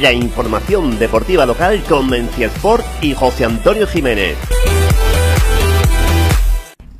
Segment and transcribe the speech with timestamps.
[0.00, 4.36] La información deportiva local con Mencia Sport y José Antonio Jiménez.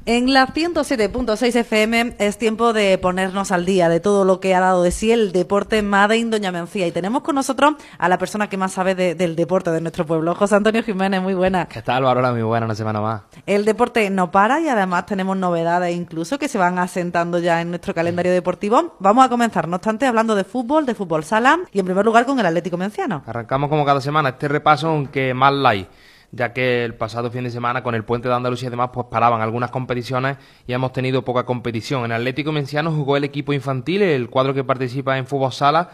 [0.08, 4.60] En la 107.6 FM es tiempo de ponernos al día de todo lo que ha
[4.60, 6.86] dado de sí el deporte Made in Doña Mencía.
[6.86, 10.36] Y tenemos con nosotros a la persona que más sabe del deporte de nuestro pueblo,
[10.36, 11.20] José Antonio Jiménez.
[11.20, 11.66] Muy buena.
[11.66, 12.30] ¿Qué tal, Bárbara?
[12.30, 13.22] Muy buena, una semana más.
[13.46, 17.70] El deporte no para y además tenemos novedades incluso que se van asentando ya en
[17.70, 18.94] nuestro calendario deportivo.
[19.00, 22.26] Vamos a comenzar, no obstante, hablando de fútbol, de fútbol sala y en primer lugar
[22.26, 23.24] con el Atlético Menciano.
[23.26, 25.88] Arrancamos como cada semana este repaso, aunque más light
[26.32, 29.06] ya que el pasado fin de semana con el puente de Andalucía y demás pues
[29.10, 30.36] paraban algunas competiciones
[30.66, 32.04] y hemos tenido poca competición.
[32.04, 35.90] En Atlético Menciano jugó el equipo infantil, el cuadro que participa en fútbol sala,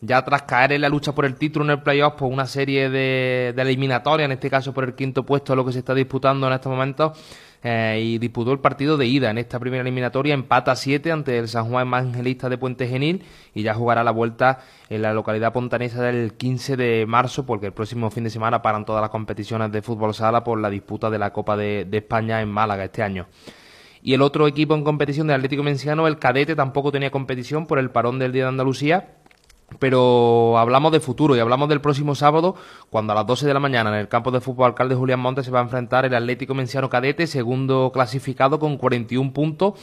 [0.00, 2.90] ya tras caer en la lucha por el título en el playoff, pues una serie
[2.90, 6.46] de, de eliminatorias, en este caso por el quinto puesto, lo que se está disputando
[6.46, 7.18] en estos momentos,
[7.62, 11.48] eh, y disputó el partido de ida en esta primera eliminatoria, empata 7 ante el
[11.48, 13.24] San Juan Evangelista de Puente Genil
[13.54, 17.72] y ya jugará la vuelta en la localidad pontanesa del 15 de marzo porque el
[17.72, 21.18] próximo fin de semana paran todas las competiciones de fútbol sala por la disputa de
[21.18, 23.26] la Copa de, España en Málaga este año.
[24.02, 27.78] Y el otro equipo en competición del Atlético Menciano, el cadete, tampoco tenía competición por
[27.78, 29.16] el parón del Día de Andalucía
[29.78, 32.54] pero hablamos de futuro y hablamos del próximo sábado,
[32.90, 35.44] cuando a las 12 de la mañana en el campo de fútbol alcalde Julián Montes
[35.44, 39.74] se va a enfrentar el Atlético Menciano Cadete, segundo clasificado con 41 puntos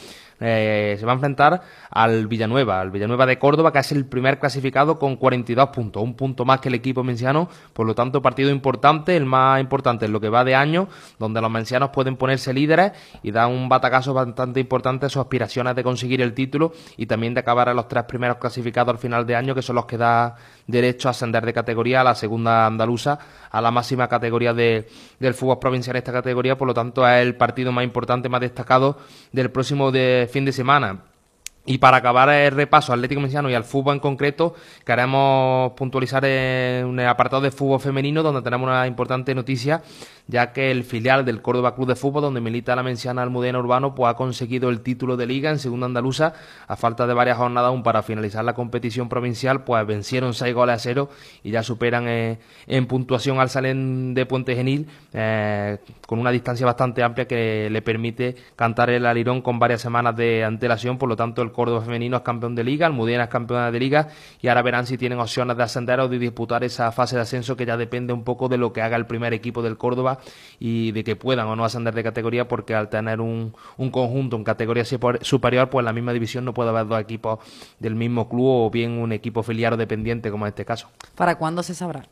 [0.46, 4.38] eh, se va a enfrentar al Villanueva, al Villanueva de Córdoba, que es el primer
[4.38, 8.50] clasificado con 42 puntos, un punto más que el equipo menciano, por lo tanto partido
[8.50, 12.52] importante, el más importante en lo que va de año, donde los mencianos pueden ponerse
[12.52, 17.06] líderes y dar un batacazo bastante importante a sus aspiraciones de conseguir el título y
[17.06, 19.86] también de acabar a los tres primeros clasificados al final de año, que son los
[19.86, 23.18] que da derecho a ascender de categoría a la segunda andaluza,
[23.50, 25.96] a la máxima categoría de, del fútbol provincial.
[25.96, 28.98] En esta categoría, por lo tanto es el partido más importante, más destacado
[29.32, 31.13] del próximo de fin de semana.
[31.66, 36.98] Y para acabar el repaso Atlético Mexicano y al fútbol en concreto, queremos puntualizar en
[36.98, 39.82] el apartado de fútbol femenino, donde tenemos una importante noticia
[40.26, 43.94] ya que el filial del Córdoba Club de Fútbol, donde milita la menciana Almudena Urbano,
[43.94, 46.32] pues ha conseguido el título de liga en segunda andaluza,
[46.66, 50.76] a falta de varias jornadas aún para finalizar la competición provincial, pues vencieron seis goles
[50.76, 51.10] a cero
[51.42, 56.64] y ya superan eh, en puntuación al Salén de Puente Genil, eh, con una distancia
[56.64, 61.16] bastante amplia que le permite cantar el alirón con varias semanas de antelación, por lo
[61.16, 64.08] tanto el Córdoba femenino es campeón de liga, Almudena es campeona de liga
[64.42, 67.56] y ahora verán si tienen opciones de ascender o de disputar esa fase de ascenso
[67.56, 70.18] que ya depende un poco de lo que haga el primer equipo del Córdoba
[70.58, 74.36] y de que puedan o no ascender de categoría porque al tener un, un conjunto
[74.36, 77.38] en categoría superior pues en la misma división no puede haber dos equipos
[77.78, 80.88] del mismo club o bien un equipo filial o dependiente como en este caso.
[81.14, 82.06] ¿Para cuándo se sabrá?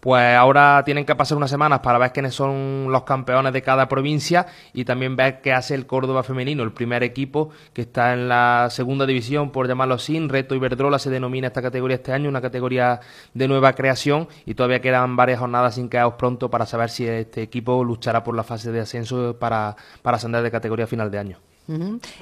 [0.00, 3.88] Pues ahora tienen que pasar unas semanas para ver quiénes son los campeones de cada
[3.88, 8.28] provincia y también ver qué hace el Córdoba femenino, el primer equipo que está en
[8.28, 12.40] la segunda división, por llamarlo así, Reto Iberdrola se denomina esta categoría este año, una
[12.40, 13.00] categoría
[13.34, 17.42] de nueva creación y todavía quedan varias jornadas sin quedaros pronto para saber si este
[17.42, 21.38] equipo luchará por la fase de ascenso para, para ascender de categoría final de año.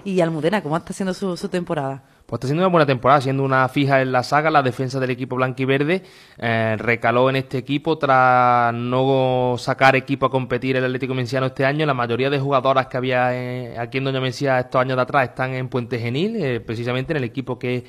[0.05, 2.03] Y Almudena, ¿cómo está haciendo su temporada?
[2.27, 5.11] Pues está siendo una buena temporada, siendo una fija en la saga, la defensa del
[5.11, 6.03] equipo blanquiverde
[6.39, 11.65] eh, recaló en este equipo tras no sacar equipo a competir el Atlético Menciano este
[11.65, 11.87] año.
[11.87, 15.29] La mayoría de jugadoras que había eh, aquí en Doña Mencía estos años de atrás
[15.29, 17.85] están en Puente Genil, eh, precisamente en el equipo que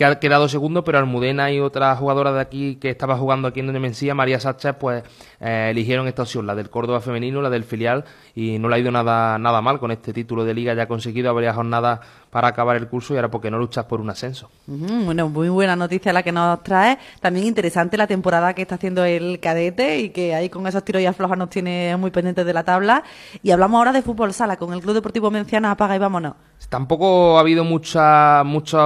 [0.00, 3.60] que ha quedado segundo, pero Almudena y otra jugadora de aquí que estaba jugando aquí
[3.60, 5.04] en Doña Mencía, María Sánchez, pues
[5.40, 8.78] eh, eligieron esta opción, la del Córdoba femenino, la del filial, y no le ha
[8.78, 12.76] ido nada, nada mal con este título de liga, ya conseguido varias jornadas para acabar
[12.76, 14.50] el curso y ahora porque no luchas por un ascenso.
[14.66, 16.98] bueno, muy buena noticia la que nos trae.
[17.20, 21.02] También interesante la temporada que está haciendo el cadete y que ahí con esos tiros
[21.02, 23.02] y aflojas nos tiene muy pendientes de la tabla.
[23.42, 26.34] Y hablamos ahora de fútbol sala con el Club Deportivo Menciana, apaga y vámonos.
[26.68, 28.80] Tampoco ha habido mucha, muchos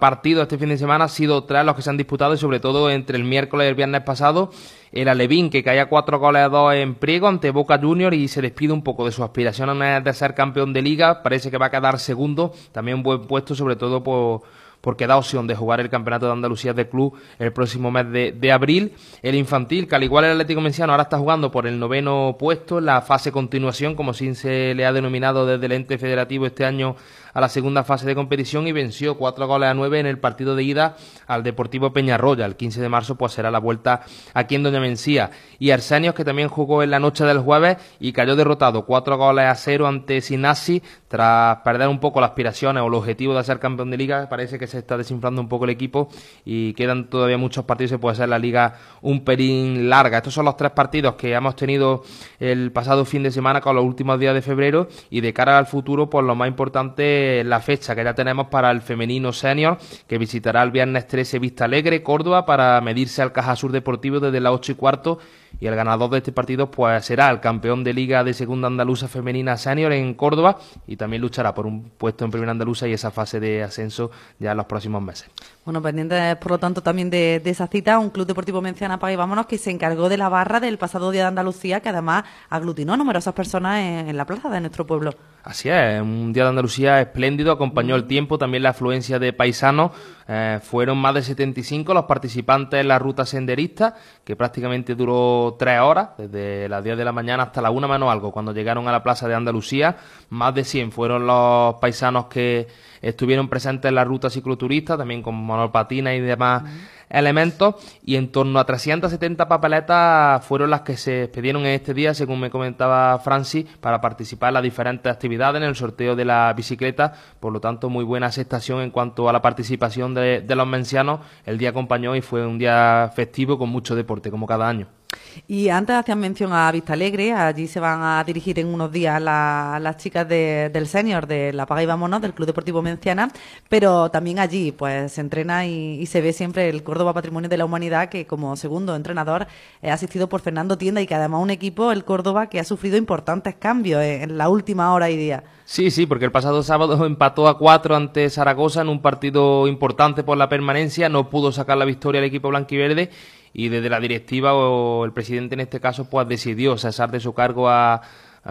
[0.00, 2.58] partidos este fin de semana, ha sido tres los que se han disputado y sobre
[2.58, 4.50] todo entre el miércoles y el viernes pasado
[4.92, 8.42] el Alevín que caía cuatro goles a dos en Priego ante Boca Juniors y se
[8.42, 11.70] despide un poco de su aspiración de ser campeón de liga, parece que va a
[11.70, 14.42] quedar segundo, también un buen puesto sobre todo por
[14.80, 18.52] porque da opción de jugar el Campeonato de Andalucía de Club el próximo mes de,
[18.52, 18.92] abril.
[19.22, 22.80] El infantil, que al igual el Atlético Menciano, ahora está jugando por el noveno puesto
[22.80, 26.96] la fase continuación, como si se le ha denominado desde el ente federativo este año
[27.32, 30.54] a la segunda fase de competición y venció cuatro goles a nueve en el partido
[30.54, 30.96] de ida
[31.26, 32.46] al Deportivo Peñarroya.
[32.46, 34.02] El 15 de marzo pues será la vuelta
[34.34, 35.30] aquí en Doña Mencía.
[35.58, 39.46] Y Arsenios que también jugó en la noche del jueves y cayó derrotado cuatro goles
[39.46, 43.58] a cero ante Sinasi tras perder un poco las aspiraciones o el objetivo de ser
[43.58, 44.28] campeón de liga.
[44.28, 46.08] Parece que se está desinflando un poco el equipo
[46.44, 50.18] y quedan todavía muchos partidos y puede hacer la liga un pelín larga.
[50.18, 52.02] Estos son los tres partidos que hemos tenido
[52.38, 55.66] el pasado fin de semana con los últimos días de febrero y de cara al
[55.66, 60.18] futuro pues lo más importante la fecha que ya tenemos para el femenino senior, que
[60.18, 64.52] visitará el viernes 13 Vista Alegre, Córdoba, para medirse al Caja Sur Deportivo desde las
[64.52, 65.18] 8 y cuarto
[65.58, 69.08] y el ganador de este partido pues será el campeón de liga de segunda andaluza
[69.08, 73.10] femenina senior en Córdoba y también luchará por un puesto en primera andaluza y esa
[73.10, 75.30] fase de ascenso ya en los próximos meses.
[75.64, 79.16] Bueno, pendientes por lo tanto también de, esa cita, un club deportivo Menciana Paga y
[79.16, 82.96] Vámonos que se encargó de la barra del pasado Día de Andalucía que además aglutinó
[82.96, 85.14] numerosas personas en, la plaza de nuestro pueblo.
[85.42, 89.92] Así es, un Día de Andalucía espléndido, acompañó el tiempo, también la afluencia de paisanos,
[90.32, 95.80] eh, fueron más de 75 los participantes en la ruta senderista, que prácticamente duró tres
[95.80, 98.92] horas, desde las 10 de la mañana hasta la una menos algo, cuando llegaron a
[98.92, 99.96] la Plaza de Andalucía.
[100.28, 102.68] Más de 100 fueron los paisanos que
[103.02, 106.64] estuvieron presentes en la ruta cicloturista, también con monopatina y demás
[107.08, 107.74] elementos,
[108.04, 112.40] y en torno a 370 papeletas fueron las que se expedieron en este día, según
[112.40, 117.12] me comentaba Francis, para participar en las diferentes actividades en el sorteo de la bicicleta,
[117.40, 121.20] por lo tanto muy buena aceptación en cuanto a la participación de, de los mencianos,
[121.44, 124.99] el día acompañó y fue un día festivo con mucho deporte, como cada año.
[125.46, 129.20] Y antes hacían mención a Vista Alegre, allí se van a dirigir en unos días
[129.20, 133.30] las chicas del senior de La Paga y Vámonos, del Club Deportivo Menciana,
[133.68, 137.64] pero también allí pues se entrena y, se ve siempre el Córdoba Patrimonio de la
[137.64, 139.46] Humanidad, que como segundo entrenador
[139.82, 142.96] ha asistido por Fernando Tienda y que además un equipo, el Córdoba, que ha sufrido
[142.96, 145.44] importantes cambios en la última hora y día.
[145.64, 150.24] Sí, sí, porque el pasado sábado empató a cuatro ante Zaragoza en un partido importante
[150.24, 153.10] por la permanencia, no pudo sacar la victoria el equipo blanquiverde
[153.52, 157.34] y desde la directiva o el presidente en este caso pues decidió cesar de su
[157.34, 158.02] cargo a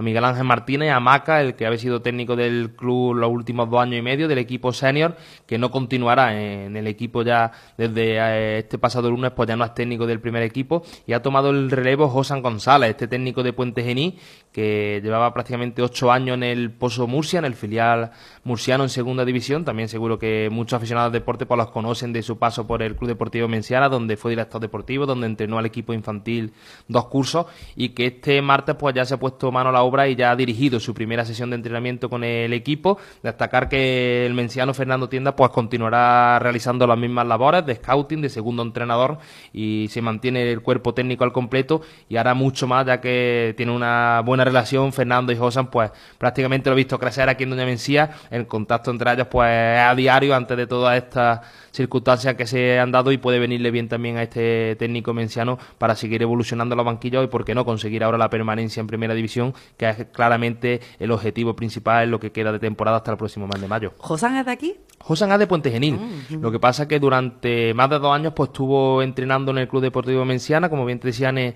[0.02, 3.82] Miguel Ángel Martínez, a Maca, el que había sido técnico del club los últimos dos
[3.82, 5.16] años y medio, del equipo senior,
[5.48, 9.66] que no continuará en el equipo ya desde eh, este pasado lunes, pues ya no
[9.66, 13.54] es técnico del primer equipo, y ha tomado el relevo José González, este técnico de
[13.54, 14.20] Puente Gení,
[14.52, 18.12] que llevaba prácticamente ocho años en el Pozo Murcia, en el filial
[18.50, 22.24] murciano en segunda división, también seguro que muchos aficionados de deporte pues los conocen de
[22.24, 25.94] su paso por el Club Deportivo Menciana, donde fue director deportivo, donde entrenó al equipo
[25.94, 26.52] infantil
[26.88, 30.08] dos cursos, y que este martes pues ya se ha puesto mano a la obra
[30.08, 32.98] y ya ha dirigido su primera sesión de entrenamiento con el equipo.
[33.22, 38.30] Destacar que el menciano Fernando Tienda pues continuará realizando las mismas labores de scouting, de
[38.30, 39.20] segundo entrenador
[39.54, 43.72] y se mantiene el cuerpo técnico al completo y hará mucho más ya que tiene
[43.72, 47.66] una buena relación Fernando y Josan pues prácticamente lo he visto crecer aquí en Doña
[47.66, 51.42] Mencía, el contacto entre ellos pues a diario antes de todas estas
[51.72, 55.96] circunstancias que se han dado y puede venirle bien también a este técnico menciano para
[55.96, 59.54] seguir evolucionando los banquillos y por qué no conseguir ahora la permanencia en primera división
[59.78, 63.48] que es claramente el objetivo principal en lo que queda de temporada hasta el próximo
[63.48, 63.94] mes de mayo.
[63.98, 64.76] ¿Josan es de aquí?
[65.00, 65.96] Josan es de Puente Genil.
[65.96, 69.60] Mm, lo que pasa es que durante más de dos años pues estuvo entrenando en
[69.60, 71.56] el Club Deportivo Menciana, como bien te decían, eh,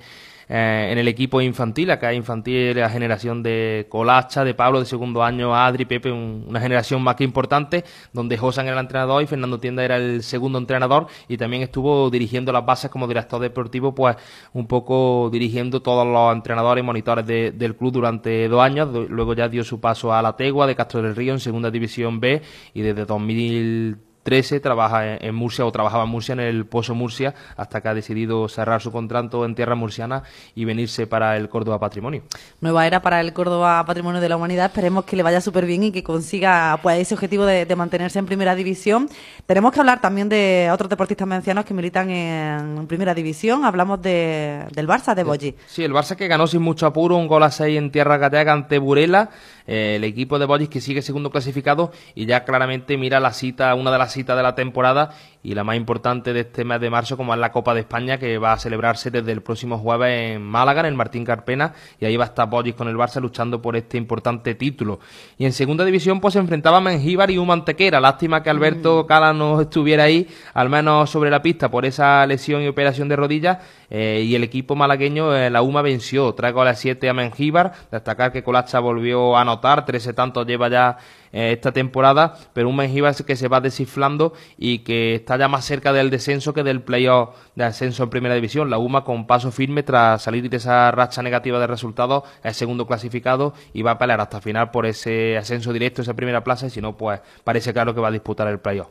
[0.55, 5.55] en el equipo infantil, acá infantil la generación de Colacha, de Pablo de segundo año,
[5.55, 9.83] Adri, Pepe, una generación más que importante, donde Josan era el entrenador y Fernando Tienda
[9.83, 14.15] era el segundo entrenador y también estuvo dirigiendo las bases como director deportivo, pues
[14.53, 19.49] un poco dirigiendo todos los entrenadores y monitores del club durante dos años, luego ya
[19.49, 22.43] dio su paso a la Tegua de Castro del Río en segunda división B
[22.75, 27.33] y desde 2000 13 trabaja en Murcia o trabajaba en Murcia en el Pozo Murcia
[27.55, 30.23] hasta que ha decidido cerrar su contrato en tierra murciana
[30.55, 32.23] y venirse para el Córdoba Patrimonio.
[32.61, 34.67] Nueva era para el Córdoba Patrimonio de la Humanidad.
[34.67, 38.25] Esperemos que le vaya súper bien y que consiga pues, ese objetivo de, mantenerse en
[38.25, 39.09] primera división.
[39.45, 43.65] Tenemos que hablar también de otros deportistas mencianos que militan en primera división.
[43.65, 45.55] Hablamos de, del Barça de Bolli.
[45.65, 48.53] Sí, el Barça que ganó sin mucho apuro un gol a 6 en tierra gallega
[48.53, 49.31] ante Burela.
[49.65, 53.73] Eh, el equipo de Bolli que sigue segundo clasificado y ya claramente mira la cita,
[53.75, 55.09] una de las cita de la temporada
[55.43, 58.17] y la más importante de este mes de marzo como es la Copa de España
[58.17, 62.05] que va a celebrarse desde el próximo jueves en Málaga, en el Martín Carpena y
[62.05, 64.99] ahí va a estar Bollis con el Barça luchando por este importante título.
[65.37, 69.07] Y en segunda división pues se enfrentaba Mengíbar y Humantequera, lástima que Alberto mm.
[69.07, 73.17] Cala no estuviera ahí, al menos sobre la pista por esa lesión y operación de
[73.17, 73.59] rodilla
[73.89, 77.73] eh, y el equipo malagueño, eh, la UMA venció, trae goles a 7 a Mengíbar,
[77.91, 80.97] destacar que Colacha volvió a anotar, 13 tantos lleva ya
[81.31, 85.65] eh, esta temporada, pero un Mengíbar que se va desinflando y que está ya más
[85.65, 88.69] cerca del descenso que del playoff de ascenso en primera división.
[88.69, 92.87] La UMA con paso firme tras salir de esa racha negativa de resultados es segundo
[92.87, 96.69] clasificado y va a pelear hasta final por ese ascenso directo, esa primera plaza y
[96.69, 98.87] si no, pues parece claro que va a disputar el playoff.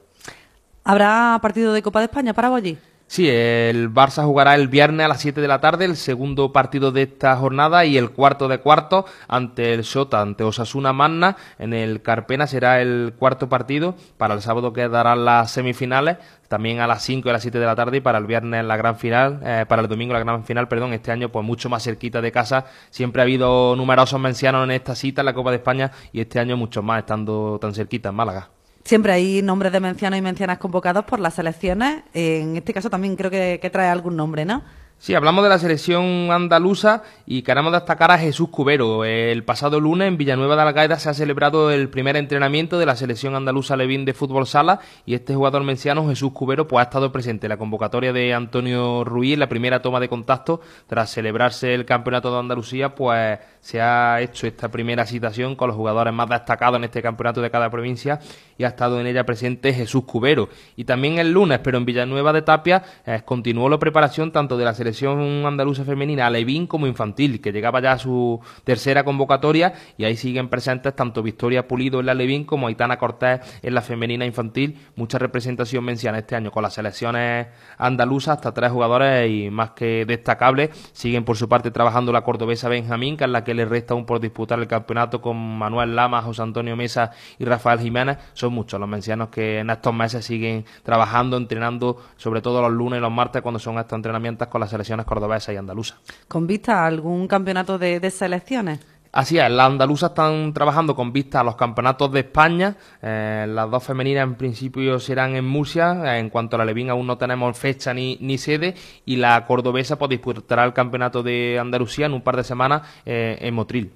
[0.85, 2.77] ¿Habrá partido de Copa de España para allí?
[3.13, 6.93] Sí, el Barça jugará el viernes a las 7 de la tarde, el segundo partido
[6.93, 11.37] de esta jornada y el cuarto de cuarto ante el Sota, ante Osasuna Magna.
[11.59, 13.97] En el Carpena será el cuarto partido.
[14.17, 16.17] Para el sábado quedarán las semifinales,
[16.49, 18.65] también a las 5 y a las 7 de la tarde y para el viernes
[18.65, 21.69] la gran final, eh, para el domingo la gran final, perdón, este año pues mucho
[21.69, 22.65] más cerquita de casa.
[22.89, 26.39] Siempre ha habido numerosos mencianos en esta cita en la Copa de España y este
[26.39, 28.49] año muchos más estando tan cerquita en Málaga.
[28.85, 32.03] Siempre hay nombres de menciones y menciones convocados por las selecciones.
[32.15, 34.63] En este caso también creo que, que trae algún nombre, ¿no?
[35.03, 39.05] Sí, hablamos de la selección andaluza y queremos destacar a Jesús Cubero.
[39.05, 42.95] El pasado lunes en Villanueva de Algaida se ha celebrado el primer entrenamiento de la
[42.95, 47.11] selección andaluza Levín de fútbol sala y este jugador menciano, Jesús Cubero, pues ha estado
[47.11, 51.85] presente en la convocatoria de Antonio Ruiz, la primera toma de contacto tras celebrarse el
[51.85, 56.79] campeonato de Andalucía, pues se ha hecho esta primera citación con los jugadores más destacados
[56.79, 58.21] en este campeonato de cada provincia
[58.57, 60.49] y ha estado en ella presente Jesús Cubero.
[60.77, 64.65] Y también el lunes, pero en Villanueva de Tapia, eh, continuó la preparación tanto de
[64.65, 69.73] la selección selección andaluza femenina, Alevín como infantil, que llegaba ya a su tercera convocatoria
[69.97, 73.81] y ahí siguen presentes tanto Victoria Pulido en la Alevín como Aitana Cortés en la
[73.81, 74.79] femenina infantil.
[74.95, 77.47] Mucha representación menciona este año con las selecciones
[77.79, 80.71] andaluzas, hasta tres jugadores y más que destacables.
[80.93, 84.05] Siguen por su parte trabajando la cordobesa Benjamín, que es la que le resta aún
[84.05, 88.19] por disputar el campeonato con Manuel Lama, José Antonio Mesa y Rafael Jiménez.
[88.35, 92.99] Son muchos los mencianos que en estos meses siguen trabajando, entrenando, sobre todo los lunes
[92.99, 95.99] y los martes cuando son estos entrenamientos con la selección selecciones cordobesas y andaluzas.
[96.29, 98.81] ¿Con vista a algún campeonato de, selecciones?
[99.13, 102.77] Así es, las andaluzas están trabajando con vista a los campeonatos de España.
[103.03, 106.19] Eh, las dos femeninas en principio serán en Murcia.
[106.19, 108.75] en cuanto a la Levín aún no tenemos fecha ni, ni sede.
[109.05, 113.37] Y la cordobesa pues, disputará el campeonato de Andalucía en un par de semanas eh,
[113.41, 113.93] en Motril.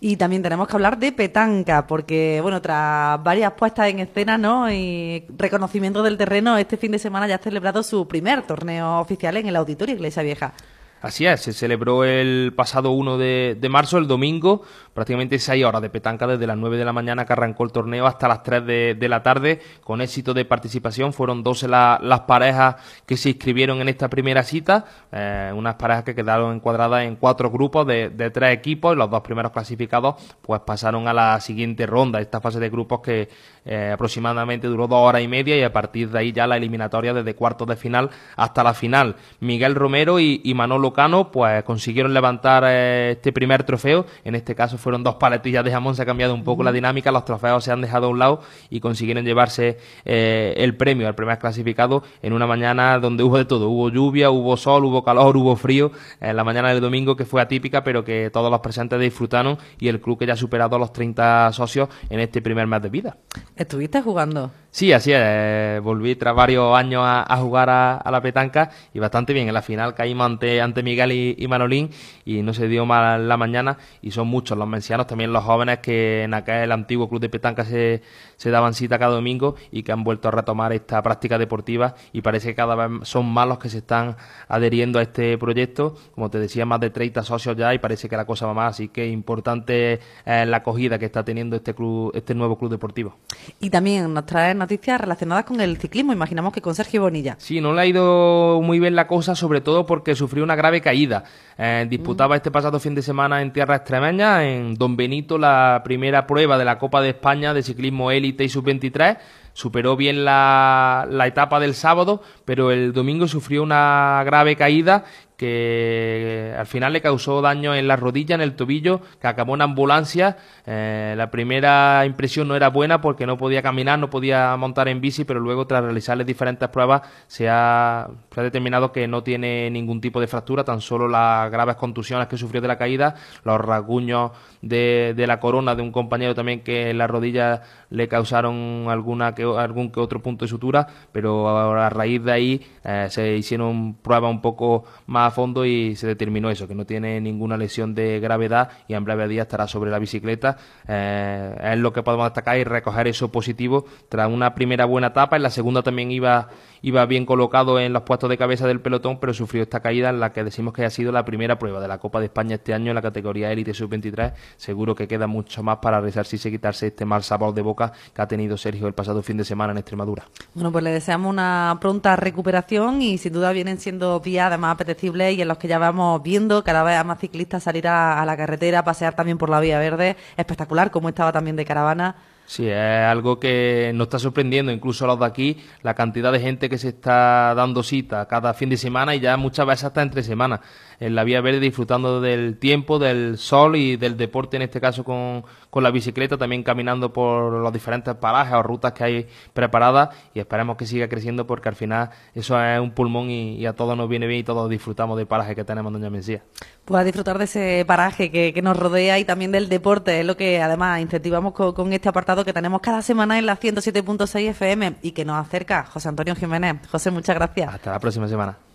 [0.00, 4.70] Y también tenemos que hablar de petanca, porque, bueno, tras varias puestas en escena, ¿no?
[4.70, 9.36] Y reconocimiento del terreno, este fin de semana ya ha celebrado su primer torneo oficial
[9.36, 10.52] en el Auditorio Iglesia Vieja.
[11.00, 15.88] Así es, se celebró el pasado 1 de, marzo, el domingo, prácticamente seis horas de
[15.88, 19.08] petanca desde las 9 de la mañana que arrancó el torneo hasta las 3 de,
[19.08, 21.14] la tarde, con éxito de participación.
[21.14, 22.76] Fueron 12 las parejas
[23.06, 27.50] que se inscribieron en esta primera cita, eh, unas parejas que quedaron encuadradas en cuatro
[27.50, 32.20] grupos de, tres equipos, y los dos primeros clasificados pues pasaron a la siguiente ronda,
[32.20, 33.28] esta fase de grupos que
[33.64, 37.14] eh, aproximadamente duró dos horas y media y a partir de ahí ya la eliminatoria
[37.14, 39.16] desde cuartos de final hasta la final.
[39.40, 40.89] Miguel Romero y Manolo
[41.32, 44.06] pues consiguieron levantar eh, este primer trofeo.
[44.24, 47.10] En este caso fueron dos paletillas de jamón, se ha cambiado un poco la dinámica,
[47.10, 51.14] los trofeos se han dejado a un lado y consiguieron llevarse eh, el premio al
[51.14, 53.68] primer clasificado en una mañana donde hubo de todo.
[53.68, 55.92] Hubo lluvia, hubo sol, hubo calor, hubo frío.
[56.20, 59.88] En la mañana del domingo que fue atípica, pero que todos los presentes disfrutaron y
[59.88, 62.88] el club que ya ha superado a los 30 socios en este primer mes de
[62.88, 63.16] vida.
[63.56, 64.50] ¿Estuviste jugando?
[64.72, 65.18] Sí, así es.
[65.20, 69.48] Eh, volví tras varios años a, jugar a, la petanca y bastante bien.
[69.48, 71.90] En la final caímos ante, ante Miguel y, Manolín
[72.24, 73.78] y no se dio mal la mañana.
[74.00, 77.64] Y son muchos los mencianos, también los jóvenes que en aquel antiguo club de petanca
[77.64, 78.00] se,
[78.44, 81.96] daban cita cada domingo y que han vuelto a retomar esta práctica deportiva.
[82.12, 85.96] Y parece que cada vez son más los que se están adheriendo a este proyecto.
[86.14, 88.74] Como te decía, más de 30 socios ya y parece que la cosa va más.
[88.74, 93.16] Así que importante es la acogida que está teniendo este club, este nuevo club deportivo.
[93.58, 97.34] Y también nos trae noticias relacionadas con el ciclismo, imaginamos que con Sergio Bonilla.
[97.38, 100.80] Sí, no le ha ido muy bien la cosa, sobre todo porque sufrió una grave
[100.80, 101.24] caída.
[101.58, 106.26] Eh, disputaba este pasado fin de semana en tierra extremeña, en Don Benito, la primera
[106.26, 109.18] prueba de la Copa de España de ciclismo élite y sub-23
[109.52, 115.04] superó bien la, la, etapa del sábado, pero el domingo sufrió una grave caída
[115.40, 119.62] que al final le causó daño en la rodilla, en el tobillo, que acabó en
[119.62, 120.36] ambulancia.
[120.66, 125.00] Eh, la primera impresión no era buena porque no podía caminar, no podía montar en
[125.00, 130.20] bici, pero luego tras realizarle diferentes pruebas se ha, determinado que no tiene ningún tipo
[130.20, 135.14] de fractura, tan solo las graves contusiones que sufrió de la caída, los rasguños de,
[135.16, 139.42] de la corona de un compañero también que en la rodilla le causaron alguna que,
[139.42, 144.30] algún que otro punto de sutura, pero a raíz de ahí eh, se hicieron pruebas
[144.30, 148.70] un poco más fondo y se determinó eso, que no tiene ninguna lesión de gravedad
[148.88, 150.56] y en breve día estará sobre la bicicleta.
[150.86, 155.36] Eh, es lo que podemos destacar y recoger eso positivo tras una primera buena etapa.
[155.36, 156.48] En la segunda también iba,
[156.82, 160.20] iba bien colocado en los puestos de cabeza del pelotón, pero sufrió esta caída en
[160.20, 162.74] la que decimos que ha sido la primera prueba de la Copa de España este
[162.74, 164.32] año en la categoría élite sub-23.
[164.56, 168.22] Seguro que queda mucho más para resarcirse y quitarse este mal sabor de boca que
[168.22, 170.24] ha tenido Sergio el pasado fin de semana en Extremadura.
[170.54, 175.36] Bueno, pues le deseamos una pronta recuperación y sin duda vienen siendo días además apetecibles
[175.36, 178.84] y en los que ya vamos viendo cada vez más ciclistas salir a, la carretera,
[178.84, 180.16] pasear también por la vía verde.
[180.36, 182.16] Espectacular como estaba también de caravana.
[182.46, 186.40] Sí, es algo que nos está sorprendiendo, incluso a los de aquí, la cantidad de
[186.40, 190.02] gente que se está dando cita cada fin de semana y ya muchas veces hasta
[190.02, 190.58] entre semanas
[191.00, 195.02] en la Vía Verde disfrutando del tiempo, del sol y del deporte, en este caso
[195.02, 200.10] con, con la bicicleta, también caminando por los diferentes parajes o rutas que hay preparadas
[200.34, 203.96] y esperemos que siga creciendo porque al final eso es un pulmón y, a todos
[203.96, 206.42] nos viene bien y todos disfrutamos del paraje que tenemos en Doña Mencía.
[206.84, 210.26] Pues a disfrutar de ese paraje que, que, nos rodea y también del deporte, es
[210.26, 214.48] lo que además incentivamos con, con este apartado que tenemos cada semana en la 107.6
[214.50, 216.76] FM y que nos acerca José Antonio Jiménez.
[216.90, 217.74] José, muchas gracias.
[217.74, 218.69] Hasta la próxima semana.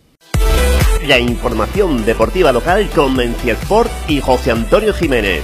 [1.07, 5.43] La información deportiva local con Mencia Sport y José Antonio Jiménez.